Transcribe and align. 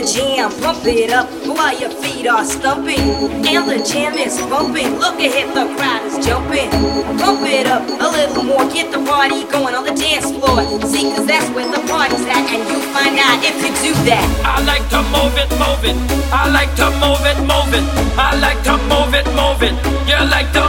The 0.00 0.06
jam, 0.06 0.50
pump 0.62 0.84
it 0.86 1.10
up 1.10 1.28
while 1.44 1.78
your 1.78 1.90
feet 1.90 2.26
are 2.26 2.44
stumping. 2.44 3.00
And 3.44 3.68
the 3.68 3.84
jam 3.84 4.14
is 4.16 4.40
bumping. 4.48 4.96
Look 4.96 5.18
ahead, 5.20 5.52
the 5.52 5.68
crowd 5.76 6.04
is 6.06 6.24
jumping. 6.24 6.70
Pump 7.18 7.44
it 7.44 7.66
up 7.66 7.84
a 7.84 8.08
little 8.08 8.44
more, 8.44 8.64
get 8.70 8.92
the 8.92 9.02
party 9.04 9.44
going 9.44 9.74
on 9.74 9.84
the 9.84 9.94
dance 9.94 10.30
floor. 10.32 10.64
See, 10.86 11.12
cause 11.12 11.26
that's 11.26 11.48
where 11.54 11.68
the 11.68 11.82
party's 11.88 12.24
at, 12.24 12.48
and 12.48 12.64
you 12.70 12.78
find 12.96 13.18
out 13.18 13.44
if 13.44 13.56
you 13.60 13.72
do 13.84 13.92
that. 14.08 14.24
I 14.44 14.64
like 14.64 14.86
to 14.88 15.00
move 15.12 15.36
it, 15.36 15.50
move 15.60 15.84
it. 15.84 15.96
I 16.32 16.48
like 16.48 16.72
to 16.80 16.88
move 17.02 17.24
it, 17.28 17.38
move 17.44 17.72
it. 17.76 17.84
I 18.16 18.36
like 18.40 18.60
to 18.64 18.76
move 18.88 19.12
it, 19.12 19.26
move 19.36 19.60
it. 19.60 19.74
You 20.08 20.16
like 20.32 20.48
to 20.56 20.64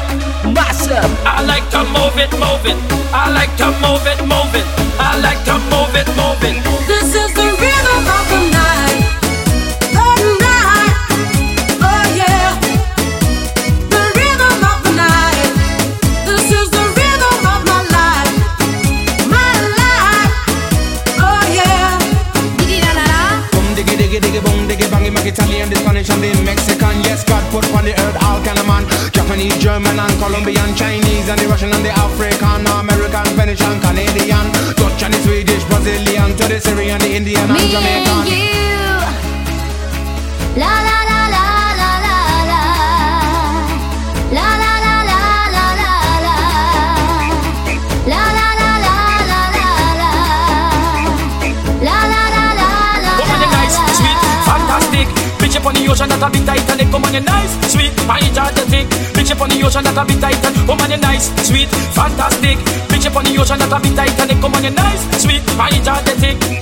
myself. 0.52 1.08
I 1.24 1.40
like 1.46 1.68
to 1.72 1.84
move 1.96 2.18
it, 2.20 2.32
move 2.36 2.66
it. 2.68 2.78
I 3.16 3.32
like 3.32 3.54
to 3.64 3.72
move 3.80 4.04
it, 4.12 4.20
move 4.28 4.56
it. 4.60 4.68
I 5.00 5.20
like 5.24 5.40
to 5.48 5.56
move 5.72 5.96
it, 5.96 6.08
move 6.08 6.18
it. 6.18 6.21
German 29.72 29.98
and 30.02 30.20
Colombian 30.20 30.76
Chinese 30.76 31.30
and 31.30 31.40
the 31.40 31.48
Russian 31.48 31.72
and 31.72 31.86
the 31.86 31.92
African 31.92 32.68
American, 32.68 33.24
Venetian, 33.38 33.80
Canadian 33.80 34.52
Dutch 34.76 35.02
and 35.04 35.14
the 35.14 35.20
Swedish, 35.24 35.64
Brazilian 35.64 36.36
To 36.36 36.46
the 36.50 36.60
Syrian, 36.60 37.00
the 37.00 37.16
Indian 37.16 37.40
and 37.40 37.54
Me 37.54 37.72
Jamaican. 37.72 38.18
and 38.20 38.28
you. 38.28 38.42
La 40.60 40.74
la 40.84 40.91
Bitch 55.62 55.68
on 55.68 55.74
the 55.76 55.92
ocean 55.92 56.10
that 56.10 56.24
a 56.24 56.30
bit. 56.32 56.90
Come 56.90 57.04
on, 57.06 57.14
you 57.14 57.20
nice, 57.22 57.54
sweet, 57.70 57.94
energetic. 57.94 58.88
Bitch 59.14 59.32
up 59.32 59.42
on 59.42 59.50
the 59.50 59.62
ocean 59.64 59.84
that 59.84 59.96
a 59.96 60.04
bit. 60.04 60.66
Come 60.66 60.82
on, 60.82 60.90
you 60.90 60.98
nice, 60.98 61.30
sweet, 61.46 61.70
fantastic. 61.94 62.58
Bitch 62.90 63.06
up 63.06 63.16
on 63.16 63.26
the 63.26 63.38
ocean 63.38 63.60
that 63.60 63.72
a 63.72 63.78
bit. 63.78 64.42
Come 64.42 64.56
on, 64.56 64.64
you 64.64 64.72
nice, 64.72 65.22
sweet, 65.22 65.44
energetic. 65.54 66.42
Lady, 66.42 66.61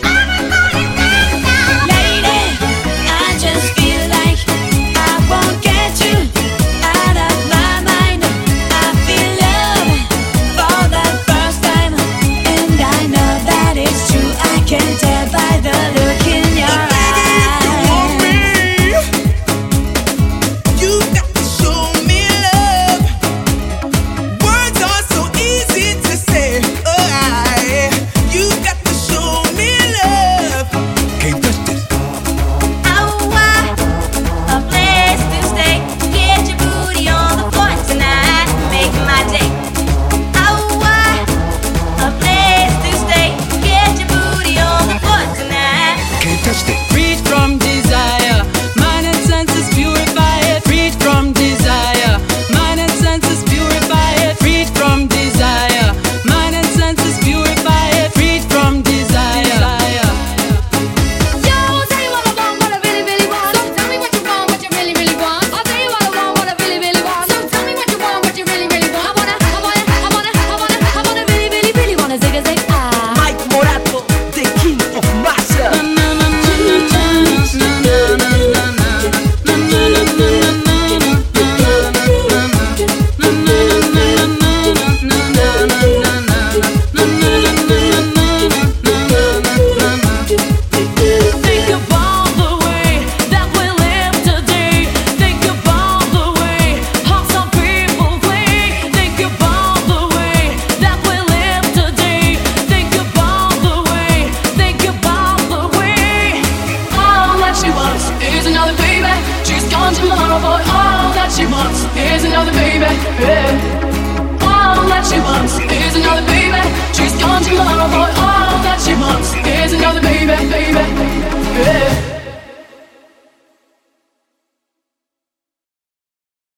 baby. 113.20 113.69